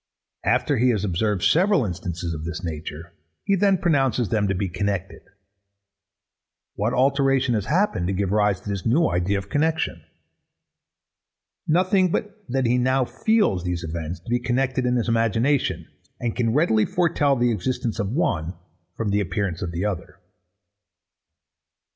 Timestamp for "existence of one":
17.51-18.55